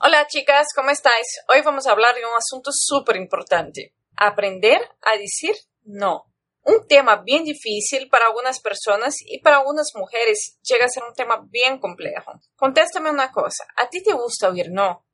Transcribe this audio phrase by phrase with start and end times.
[0.00, 1.26] Hola chicas, ¿cómo estáis?
[1.48, 3.94] Hoy vamos a hablar de un asunto súper importante.
[4.16, 6.24] Aprender a decir no.
[6.64, 11.14] Un tema bien difícil para algunas personas y para algunas mujeres llega a ser un
[11.14, 12.32] tema bien complejo.
[12.56, 15.06] Contéstame una cosa, ¿a ti te gusta oír no?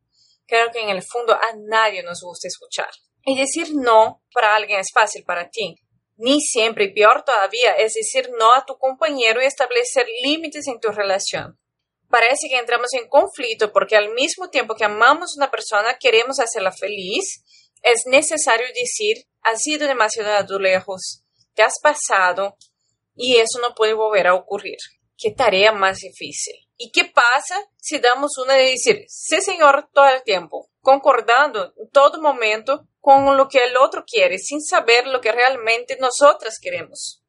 [0.47, 2.91] Creo que en el fondo a nadie nos gusta escuchar.
[3.23, 5.77] Y decir no para alguien es fácil para ti.
[6.17, 10.81] Ni siempre, y peor todavía, es decir no a tu compañero y establecer límites en
[10.81, 11.61] tu relación
[12.11, 16.41] parece que entramos en conflicto porque al mismo tiempo que amamos a una persona, queremos
[16.41, 17.43] hacerla feliz,
[17.83, 21.23] es necesario decir, has ido demasiado lejos,
[21.55, 22.57] te has pasado
[23.15, 24.77] y eso no puede volver a ocurrir.
[25.17, 26.55] Qué tarea más difícil.
[26.77, 31.91] ¿Y qué pasa si damos una de decir, sí señor, todo el tiempo, concordando en
[31.91, 37.23] todo momento con lo que el otro quiere, sin saber lo que realmente nosotras queremos?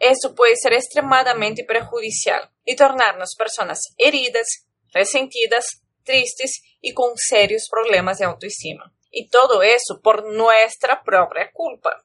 [0.00, 8.18] Esto puede ser extremadamente perjudicial y tornarnos personas heridas, resentidas, tristes y con serios problemas
[8.18, 8.94] de autoestima.
[9.10, 12.02] Y todo eso por nuestra propia culpa.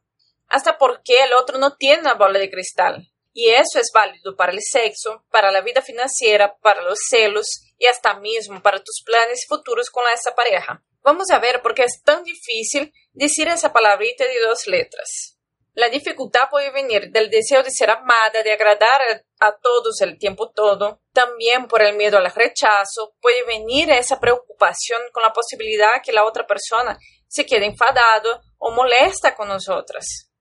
[0.50, 3.10] Hasta porque el otro no tiene una bola de cristal.
[3.32, 7.86] Y eso es válido para el sexo, para la vida financiera, para los celos y
[7.86, 10.84] hasta mismo para tus planes futuros con esa pareja.
[11.02, 15.35] Vamos a ver por qué es tan difícil decir esa palabrita de dos letras.
[15.76, 20.52] La dificultad puede venir del deseo de ser amada, de agradar a todos el tiempo
[20.52, 21.02] todo.
[21.12, 26.24] También por el miedo al rechazo puede venir esa preocupación con la posibilidad que la
[26.24, 30.32] otra persona se quede enfadado o molesta con nosotras.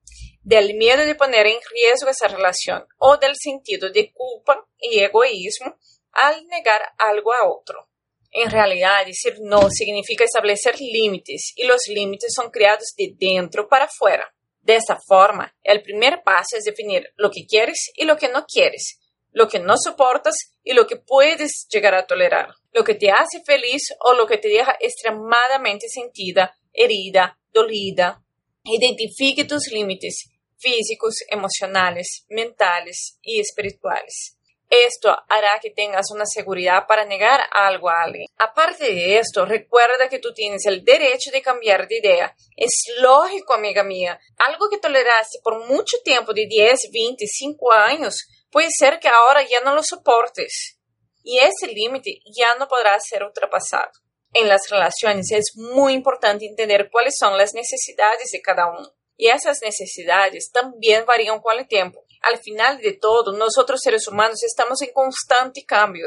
[0.41, 5.77] Del miedo de poner en riesgo esa relación o del sentido de culpa y egoísmo
[6.13, 7.89] al negar algo a otro.
[8.31, 13.87] En realidad, decir no significa establecer límites y los límites son creados de dentro para
[13.87, 14.33] afuera.
[14.65, 18.47] De esta forma, el primer paso es definir lo que quieres y lo que no
[18.47, 18.99] quieres,
[19.31, 23.43] lo que no soportas y lo que puedes llegar a tolerar, lo que te hace
[23.45, 28.23] feliz o lo que te deja extremadamente sentida, herida, dolida.
[28.65, 34.39] Identifique tus límites físicos, emocionales, mentales y espirituales.
[34.83, 38.27] Esto hará que tengas una seguridad para negar algo a alguien.
[38.39, 42.35] Aparte de esto, recuerda que tú tienes el derecho de cambiar de idea.
[42.57, 44.19] Es lógico, amiga mía.
[44.37, 49.61] Algo que toleraste por mucho tiempo, de 10, 25 años, puede ser que ahora ya
[49.61, 50.77] no lo soportes.
[51.23, 53.93] Y ese límite ya no podrá ser ultrapasado.
[54.33, 58.93] En las relaciones es muy importante entender cuáles son las necesidades de cada uno.
[59.17, 64.43] Y esas necesidades también varían con el tiempo al final de todo, nosotros seres humanos
[64.43, 66.07] estamos en constante cambio.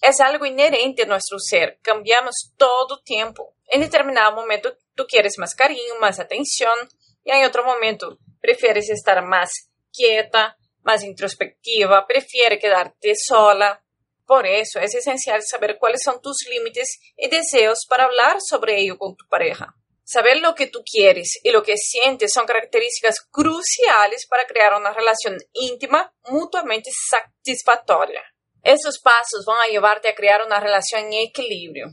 [0.00, 3.54] Es algo inherente a nuestro ser, cambiamos todo tiempo.
[3.68, 6.76] En determinado momento tú quieres más cariño, más atención,
[7.24, 9.50] y en otro momento prefieres estar más
[9.92, 13.82] quieta, más introspectiva, prefieres quedarte sola.
[14.24, 18.96] Por eso es esencial saber cuáles son tus límites y deseos para hablar sobre ello
[18.96, 19.74] con tu pareja.
[20.08, 24.92] Saber lo que tú quieres y lo que sientes son características cruciales para crear una
[24.92, 28.22] relación íntima mutuamente satisfactoria.
[28.62, 31.88] Esos pasos van a llevarte a crear una relación en equilibrio.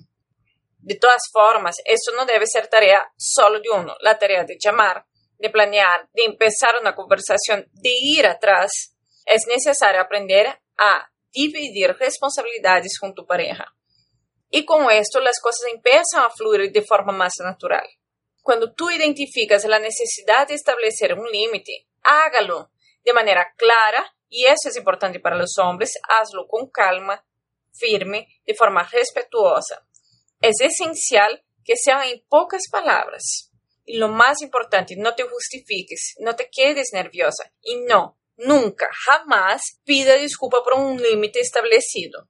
[0.77, 3.95] De todas formas, esto no debe ser tarea solo de uno.
[4.01, 5.07] La tarea de llamar,
[5.39, 8.95] de planear, de empezar una conversación, de ir atrás.
[9.25, 13.73] Es necesario aprender a dividir responsabilidades con tu pareja.
[14.51, 17.87] Y con esto las cosas empiezan a fluir de forma más natural.
[18.43, 22.71] Cuando tú identificas la necesidad de establecer un límite, hágalo
[23.05, 27.25] de manera clara y eso es importante para los hombres, hazlo con calma,
[27.71, 29.87] firme, de forma respetuosa.
[30.41, 33.49] Es esencial que sean en pocas palabras.
[33.85, 39.79] Y lo más importante, no te justifiques, no te quedes nerviosa y no, nunca, jamás
[39.85, 42.27] pida disculpa por un límite establecido.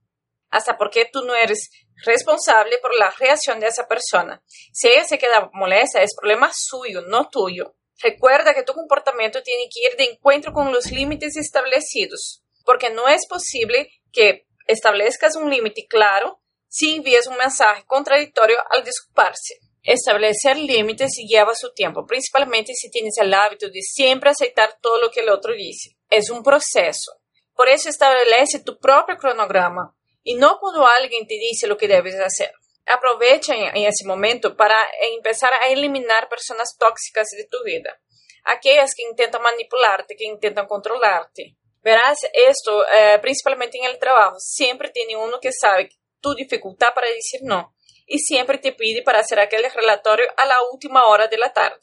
[0.54, 1.72] Hasta porque tú no eres
[2.06, 4.44] responsable por la reacción de esa persona.
[4.72, 7.76] Si ella se queda molesta, es problema suyo, no tuyo.
[8.00, 13.08] Recuerda que tu comportamiento tiene que ir de encuentro con los límites establecidos, porque no
[13.08, 19.56] es posible que establezcas un límite claro si envías un mensaje contradictorio al disculparse.
[19.82, 25.10] Establecer límites lleva su tiempo, principalmente si tienes el hábito de siempre aceptar todo lo
[25.10, 25.98] que el otro dice.
[26.12, 27.12] Es un proceso.
[27.56, 32.16] Por eso establece tu propio cronograma y no cuando alguien te dice lo que debes
[32.20, 32.52] hacer.
[32.86, 37.98] Aprovecha en ese momento para empezar a eliminar personas tóxicas de tu vida,
[38.44, 41.56] aquellas que intentan manipularte, que intentan controlarte.
[41.82, 44.38] Verás esto eh, principalmente en el trabajo.
[44.40, 45.90] Siempre tiene uno que sabe
[46.22, 47.76] tu dificultad para decir no
[48.06, 51.80] y siempre te pide para hacer aquel relatorio a la última hora de la tarde.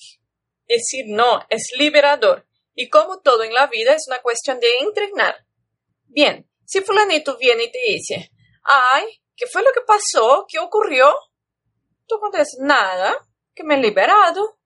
[0.67, 5.45] Decir no es liberador y como todo en la vida es una cuestión de entrenar.
[6.05, 8.31] Bien, si fulanito viene y te dice,
[8.63, 10.47] ay, ¿qué fue lo que pasó?
[10.49, 11.13] ¿Qué ocurrió?
[12.07, 13.27] Tú contestas, nada,
[13.57, 14.57] que me he liberado.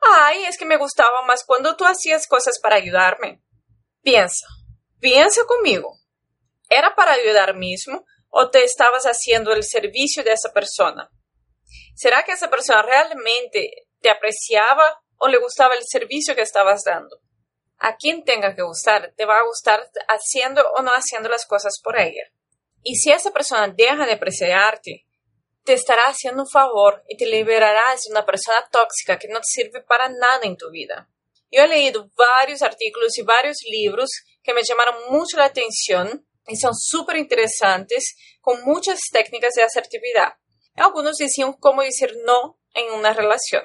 [0.00, 3.44] Ay, es que me gustaba más cuando tú hacías cosas para ayudarme.
[4.02, 4.48] Piensa,
[4.98, 6.00] piensa conmigo.
[6.68, 11.10] ¿Era para ayudar mismo o te estabas haciendo el servicio de esa persona?
[11.94, 17.20] ¿Será que esa persona realmente te apreciaba o le gustaba el servicio que estabas dando?
[17.84, 21.80] A quien tenga que gustar, te va a gustar haciendo o no haciendo las cosas
[21.82, 22.22] por ella.
[22.84, 25.04] Y si esa persona deja de apreciarte,
[25.64, 29.46] te estará haciendo un favor y te liberarás de una persona tóxica que no te
[29.46, 31.08] sirve para nada en tu vida.
[31.50, 34.10] Yo he leído varios artículos y varios libros
[34.44, 40.34] que me llamaron mucho la atención y son súper interesantes con muchas técnicas de asertividad.
[40.76, 43.64] Algunos decían cómo decir no en una relación.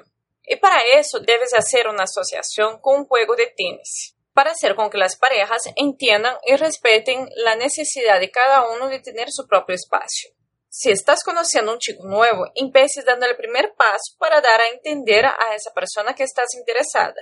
[0.50, 4.90] Y para eso debes hacer una asociación con un juego de tenis, para hacer con
[4.90, 9.76] que las parejas entiendan y respeten la necesidad de cada uno de tener su propio
[9.76, 10.30] espacio.
[10.70, 15.26] Si estás conociendo un chico nuevo, empieces dando el primer paso para dar a entender
[15.26, 17.16] a esa persona que estás interesada.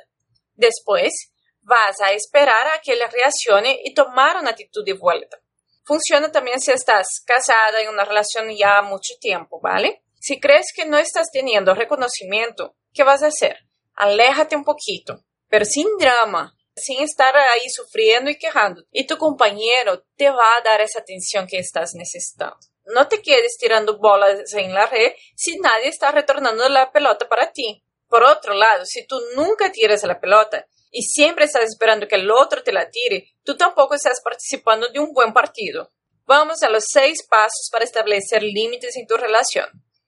[0.54, 1.32] Después,
[1.62, 5.40] vas a esperar a que él reaccione y tomar una actitud de vuelta.
[5.84, 10.04] Funciona también si estás casada en una relación ya mucho tiempo, ¿vale?
[10.20, 13.58] Si crees que no estás teniendo reconocimiento, ¿qué vas a hacer?
[13.94, 18.84] Aléjate un poquito, pero sin drama, sin estar ahí sufriendo y quejando.
[18.92, 22.58] Y tu compañero te va a dar esa atención que estás necesitando.
[22.86, 27.52] No te quedes tirando bolas en la red si nadie está retornando la pelota para
[27.52, 27.84] ti.
[28.08, 32.30] Por otro lado, si tú nunca tiras la pelota y siempre estás esperando que el
[32.30, 35.92] otro te la tire, tú tampoco estás participando de un buen partido.
[36.26, 39.68] Vamos a los seis pasos para establecer límites en tu relación.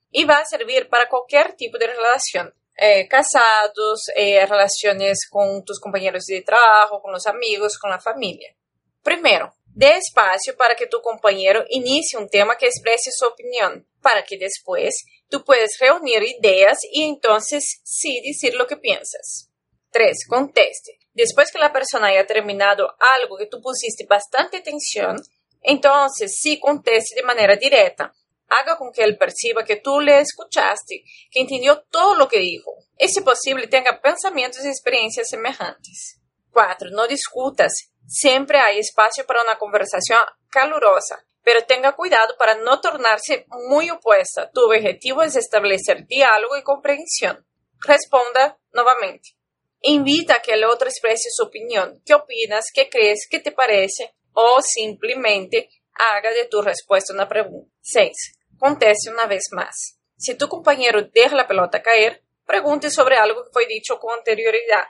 [0.09, 2.53] Y va a servir para cualquier tipo de relación.
[2.77, 8.55] Eh, casados, eh, relaciones con tus compañeros de trabajo, con los amigos, con la familia.
[9.01, 14.23] Primero, Dé espacio para que tu compañero inicie un tema que exprese su opinión, para
[14.23, 19.51] que después tú puedas reunir ideas y entonces sí decir lo que piensas.
[19.91, 20.17] 3.
[20.27, 20.97] Conteste.
[21.13, 22.91] Después que la persona haya terminado
[23.21, 25.17] algo que tú pusiste bastante atención,
[25.61, 28.11] entonces sí conteste de manera directa.
[28.47, 32.71] Haga con que él perciba que tú le escuchaste, que entendió todo lo que dijo.
[32.97, 36.19] Y si posible tenga pensamientos y experiencias semejantes.
[36.51, 36.89] 4.
[36.91, 37.91] No discutas.
[38.07, 44.49] Siempre hay espacio para una conversación calurosa, pero tenga cuidado para no tornarse muy opuesta.
[44.51, 47.45] Tu objetivo es establecer diálogo y comprensión.
[47.81, 49.37] Responda nuevamente.
[49.81, 52.01] Invita a que el otro exprese su opinión.
[52.05, 52.65] ¿Qué opinas?
[52.73, 53.27] ¿Qué crees?
[53.29, 54.15] ¿Qué te parece?
[54.33, 57.71] O simplemente haga de tu respuesta una pregunta.
[57.81, 58.36] 6.
[58.57, 59.99] Conteste una vez más.
[60.17, 64.83] Si tu compañero deja la pelota caer, pregunte sobre algo que fue dicho con anterioridad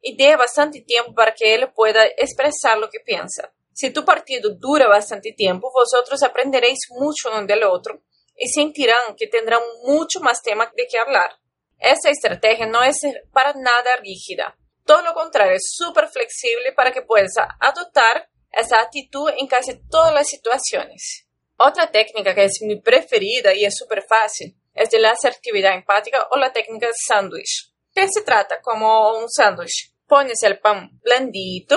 [0.00, 3.52] y dé bastante tiempo para que él pueda expresar lo que piensa.
[3.72, 8.02] Si tu partido dura bastante tiempo, vosotros aprenderéis mucho uno del otro
[8.36, 11.30] y sentirán que tendrán mucho más tema de qué hablar.
[11.78, 13.00] Esta estrategia no es
[13.32, 14.56] para nada rígida,
[14.88, 20.14] todo lo contrario, es súper flexible para que puedas adoptar esa actitud en casi todas
[20.14, 21.27] las situaciones.
[21.58, 26.28] Otra técnica que es mi preferida y es súper fácil es de la asertividad empática
[26.30, 29.92] o la técnica de sándwich que se trata como un sándwich.
[30.06, 31.76] Pones el pan blandito,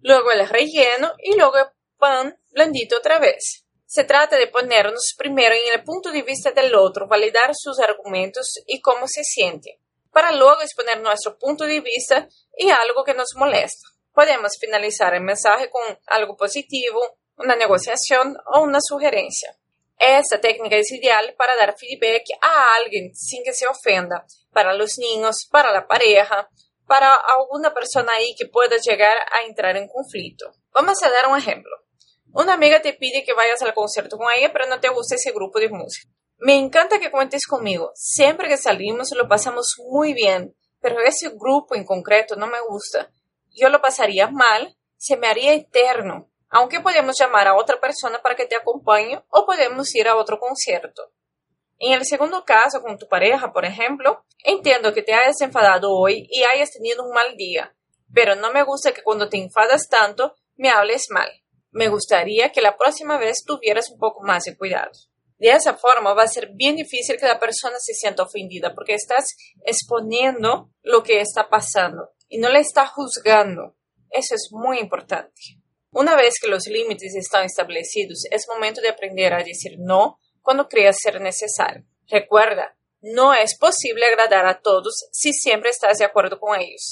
[0.00, 3.64] luego el relleno y luego el pan blandito otra vez.
[3.86, 8.52] Se trata de ponernos primero en el punto de vista del otro, validar sus argumentos
[8.66, 9.80] y cómo se siente,
[10.10, 13.88] para luego exponer nuestro punto de vista y algo que nos molesta.
[14.12, 17.00] Podemos finalizar el mensaje con algo positivo,
[17.36, 19.56] una negociación o una sugerencia.
[19.98, 24.98] Esta técnica es ideal para dar feedback a alguien sin que se ofenda, para los
[24.98, 26.48] niños, para la pareja,
[26.86, 30.52] para alguna persona ahí que pueda llegar a entrar en conflicto.
[30.72, 31.70] Vamos a dar un ejemplo.
[32.32, 35.32] Una amiga te pide que vayas al concierto con ella, pero no te gusta ese
[35.32, 36.10] grupo de música.
[36.38, 37.92] Me encanta que cuentes conmigo.
[37.94, 43.10] Siempre que salimos lo pasamos muy bien, pero ese grupo en concreto no me gusta.
[43.54, 48.36] Yo lo pasaría mal, se me haría eterno aunque podemos llamar a otra persona para
[48.36, 51.10] que te acompañe o podemos ir a otro concierto.
[51.78, 56.28] En el segundo caso, con tu pareja, por ejemplo, entiendo que te hayas enfadado hoy
[56.30, 57.74] y hayas tenido un mal día,
[58.12, 61.30] pero no me gusta que cuando te enfadas tanto me hables mal.
[61.70, 64.92] Me gustaría que la próxima vez tuvieras un poco más de cuidado.
[65.38, 68.94] De esa forma va a ser bien difícil que la persona se sienta ofendida porque
[68.94, 73.74] estás exponiendo lo que está pasando y no le está juzgando.
[74.10, 75.61] Eso es muy importante.
[75.92, 80.66] Una vez que los límites están establecidos, es momento de aprender a decir no cuando
[80.66, 81.84] creas ser necesario.
[82.08, 86.88] Recuerda, no es posible agradar a todos si siempre estás de acuerdo con ellos.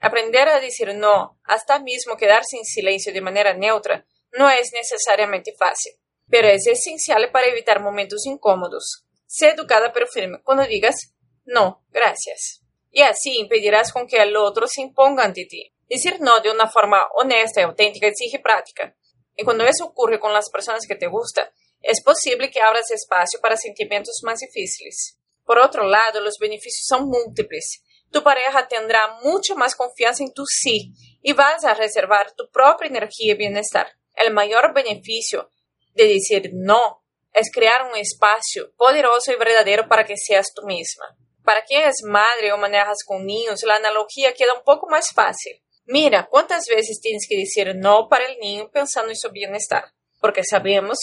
[0.00, 5.54] Aprender a decir no, hasta mismo quedarse en silencio de manera neutra, no es necesariamente
[5.56, 5.92] fácil,
[6.28, 9.04] pero es esencial para evitar momentos incómodos.
[9.26, 11.14] Sé educada pero firme cuando digas
[11.44, 12.62] no, gracias.
[12.90, 15.73] Y así impedirás con que el otro se imponga ante ti.
[15.94, 18.96] Decir no de una forma honesta auténtica exige práctica.
[19.36, 21.48] Y cuando eso ocurre con las personas que te gustan,
[21.82, 25.20] es posible que abras espacio para sentimientos más difíciles.
[25.44, 27.84] Por otro lado, los beneficios son múltiples.
[28.10, 32.88] Tu pareja tendrá mucho más confianza en tu sí y vas a reservar tu propia
[32.88, 33.86] energía y bienestar.
[34.16, 35.48] El mayor beneficio
[35.94, 41.16] de decir no es crear un espacio poderoso y verdadero para que seas tú misma.
[41.44, 45.60] Para quien es madre o manejas con niños, la analogía queda un poco más fácil.
[45.86, 49.84] Mira, ¿cuántas veces tienes que decir no para el niño pensando en su bienestar?
[50.20, 50.98] Porque sabemos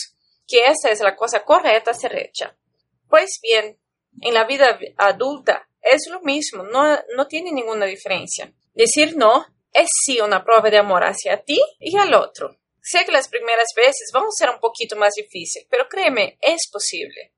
[0.48, 2.58] que esa es la cosa correcta a ser hecha.
[3.08, 3.80] Pues bien,
[4.22, 8.54] en la vida adulta es lo mismo, no, no tiene ninguna diferencia.
[8.74, 12.58] Decir no es sí una prueba de amor hacia ti y al otro.
[12.82, 16.70] Sé que las primeras veces van a ser un poquito más difícil, pero créeme, es
[16.72, 17.34] posible.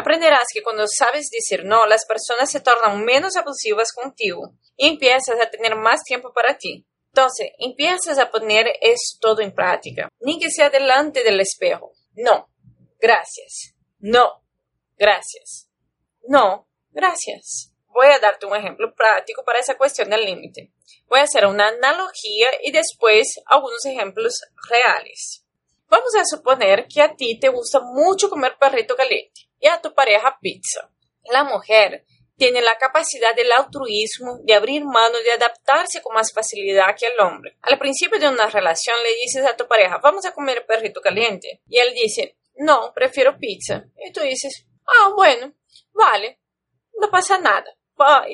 [0.00, 5.38] Aprenderás que cuando sabes decir no, las personas se tornan menos abusivas contigo y empiezas
[5.38, 6.86] a tener más tiempo para ti.
[7.08, 10.08] Entonces, empiezas a poner esto todo en práctica.
[10.20, 11.92] Ni que sea delante del espejo.
[12.14, 12.48] No,
[12.98, 13.74] gracias.
[13.98, 14.42] No,
[14.96, 15.68] gracias.
[16.26, 17.74] No, gracias.
[17.88, 20.72] Voy a darte un ejemplo práctico para esa cuestión del límite.
[21.08, 24.40] Voy a hacer una analogía y después algunos ejemplos
[24.70, 25.44] reales.
[25.88, 29.94] Vamos a suponer que a ti te gusta mucho comer perrito caliente y a tu
[29.94, 30.90] pareja pizza.
[31.24, 32.04] La mujer
[32.36, 37.20] tiene la capacidad del altruismo, de abrir mano, de adaptarse con más facilidad que el
[37.20, 37.58] hombre.
[37.60, 41.60] Al principio de una relación le dices a tu pareja, vamos a comer perrito caliente.
[41.68, 43.84] Y él dice, no, prefiero pizza.
[44.02, 45.52] Y tú dices, ah, bueno,
[45.92, 46.40] vale,
[46.98, 47.76] no pasa nada.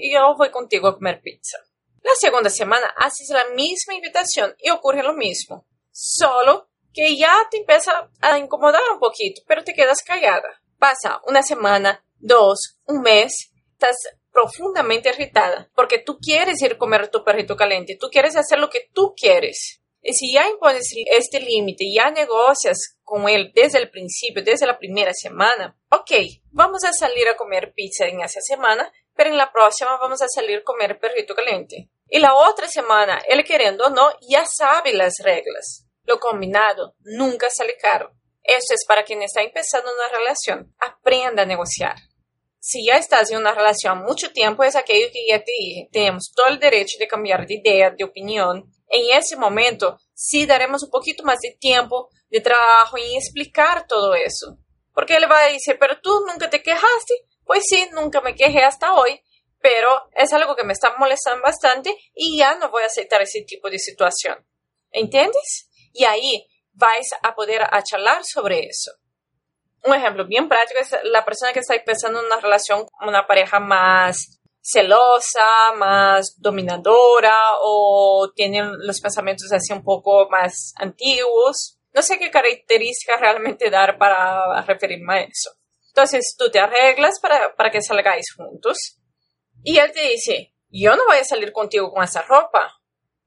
[0.01, 1.59] Yo voy contigo a comer pizza.
[2.03, 5.67] La segunda semana haces la misma invitación y ocurre lo mismo.
[5.91, 10.63] Solo que ya te empieza a incomodar un poquito, pero te quedas callada.
[10.79, 13.97] Pasa una semana, dos, un mes, estás
[14.33, 18.69] profundamente irritada porque tú quieres ir a comer tu perrito caliente, tú quieres hacer lo
[18.69, 19.81] que tú quieres.
[20.03, 24.79] Y si ya impones este límite, ya negocias con él desde el principio, desde la
[24.79, 26.13] primera semana, ok,
[26.53, 30.29] vamos a salir a comer pizza en esa semana, pero en la próxima vamos a
[30.29, 31.89] salir a comer perrito caliente.
[32.09, 35.87] Y la otra semana, él queriendo o no, ya sabe las reglas.
[36.05, 38.13] Lo combinado nunca sale caro.
[38.47, 40.73] Esto es para quien está empezando una relación.
[40.79, 41.97] Aprenda a negociar.
[42.61, 45.89] Si ya estás en una relación mucho tiempo, es aquello que ya te dije.
[45.91, 48.73] Tenemos todo el derecho de cambiar de idea, de opinión.
[48.89, 54.15] En ese momento, sí daremos un poquito más de tiempo, de trabajo en explicar todo
[54.15, 54.59] eso.
[54.95, 57.15] Porque él va a decir, pero tú nunca te quejaste.
[57.45, 59.21] Pues sí, nunca me quejé hasta hoy,
[59.61, 63.43] pero es algo que me está molestando bastante y ya no voy a aceptar ese
[63.43, 64.47] tipo de situación.
[64.93, 65.69] ¿Entiendes?
[65.93, 68.93] Y ahí vais a poder charlar sobre eso.
[69.85, 73.61] Un ejemplo bien práctico es la persona que está empezando una relación con una pareja
[73.61, 81.79] más celosa, más dominadora o tiene los pensamientos así un poco más antiguos.
[81.95, 85.51] No sé qué características realmente dar para referirme a eso.
[85.89, 88.99] Entonces tú te arreglas para, para que salgáis juntos
[89.63, 92.75] y él te dice, yo no voy a salir contigo con esa ropa.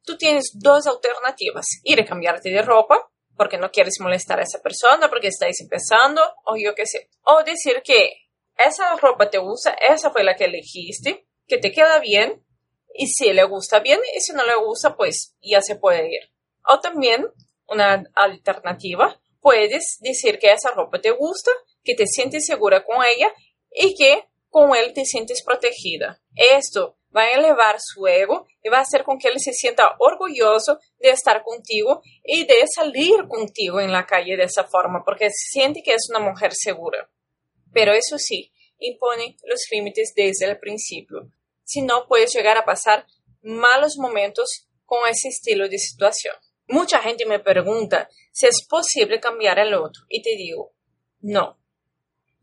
[0.03, 3.09] Tú tienes dos alternativas, ir a cambiarte de ropa
[3.39, 7.10] porque no quieres molestar a esa persona, porque estáis empezando, o yo qué sé.
[7.24, 8.12] O decir que
[8.58, 12.46] esa ropa te gusta, esa fue la que elegiste, que te queda bien,
[12.93, 16.29] y si le gusta bien, y si no le gusta, pues ya se puede ir.
[16.67, 17.27] O también,
[17.65, 21.51] una alternativa, puedes decir que esa ropa te gusta,
[21.86, 23.31] que te sientes segura con ella
[23.72, 26.22] y que con él te sientes protegida.
[26.36, 29.96] Esto va a elevar su ego y va a hacer con que él se sienta
[30.00, 35.30] orgulloso de estar contigo y de salir contigo en la calle de esa forma, porque
[35.32, 37.10] siente que es una mujer segura.
[37.74, 41.32] Pero eso sí, impone los límites desde el principio.
[41.63, 43.06] Si no, puedes llegar a pasar
[43.42, 46.36] malos momentos con ese estilo de situación.
[46.68, 50.74] Mucha gente me pregunta si es posible cambiar al otro y te digo,
[51.22, 51.58] no.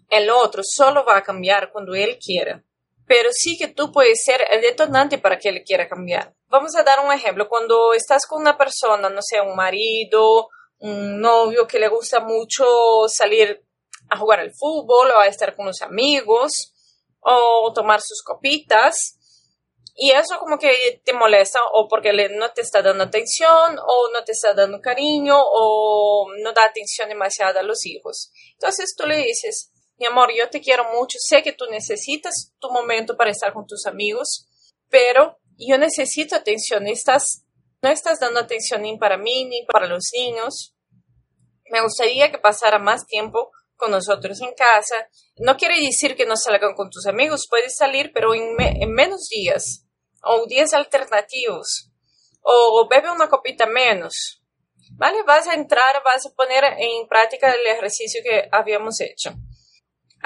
[0.09, 2.65] El otro solo va a cambiar cuando él quiera
[3.07, 6.35] pero sí que tú puedes ser el detonante para que él quiera cambiar.
[6.49, 7.49] Vamos a dar un ejemplo.
[7.49, 10.49] Cuando estás con una persona, no sé, un marido,
[10.79, 12.65] un novio que le gusta mucho
[13.09, 13.65] salir
[14.11, 16.73] a jugar al fútbol o a estar con los amigos
[17.21, 19.17] o tomar sus copitas.
[19.95, 24.25] Y eso como que te molesta o porque no te está dando atención o no
[24.25, 28.31] te está dando cariño o no da atención demasiado a los hijos.
[28.53, 32.71] Entonces tú le dices, mi amor, yo te quiero mucho, sé que tú necesitas tu
[32.71, 34.47] momento para estar con tus amigos,
[34.91, 37.45] pero yo necesito atención, estás,
[37.83, 40.75] no estás dando atención ni para mí ni para los niños.
[41.71, 45.09] Me gustaría que pasara más tiempo con nosotros en casa.
[45.37, 49.29] No quiere decir que no salgan con tus amigos, puedes salir, pero en, en menos
[49.29, 49.87] días
[50.23, 51.91] o días alternativos
[52.43, 54.43] o bebe una copita menos.
[54.93, 55.23] ¿Vale?
[55.25, 59.35] Vas a entrar, vas a poner en práctica el ejercicio que habíamos hecho.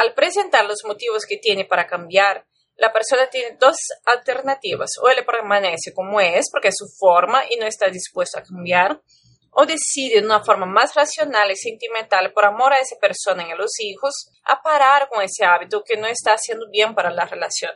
[0.00, 3.76] Al presentar los motivos que tiene para cambiar, la persona tiene dos
[4.07, 4.92] alternativas.
[5.02, 9.02] O él permanece como es, porque es su forma y no está dispuesto a cambiar,
[9.50, 13.50] o decide de una forma más racional y sentimental por amor a esa persona y
[13.50, 17.26] a los hijos, a parar con ese hábito que no está haciendo bien para la
[17.26, 17.73] relación.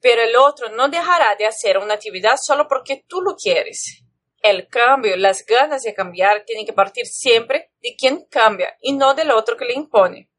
[0.00, 4.04] Pero el otro no dejará de hacer una actividad solo porque tú lo quieres.
[4.40, 9.12] El cambio, las ganas de cambiar tienen que partir siempre de quien cambia y no
[9.12, 10.30] del otro que le impone.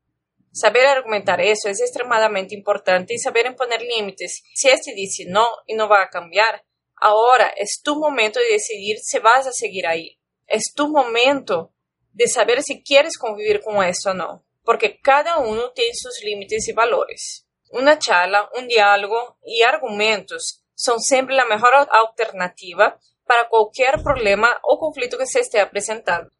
[0.51, 4.41] Saber argumentar eso es extremadamente importante y saber imponer límites.
[4.53, 6.63] Si este dice no y no va a cambiar,
[6.95, 10.19] ahora es tu momento de decidir si vas a seguir ahí.
[10.47, 11.73] Es tu momento
[12.11, 16.67] de saber si quieres convivir con eso o no, porque cada uno tiene sus límites
[16.67, 17.45] y valores.
[17.71, 24.79] Una charla, un diálogo y argumentos son siempre la mejor alternativa para cualquier problema o
[24.79, 26.31] conflicto que se esté presentando.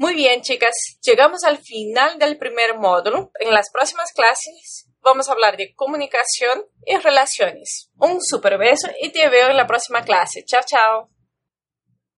[0.00, 3.32] Muy bien, chicas, llegamos al final del primer módulo.
[3.40, 7.90] En las próximas clases vamos a hablar de comunicación y relaciones.
[7.98, 10.44] Un super beso y te veo en la próxima clase.
[10.44, 11.10] Chao, chao.